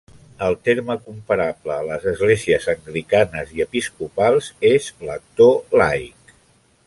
[0.43, 6.35] El terme comparable a les esglésies anglicanes i episcopals és "lector laic".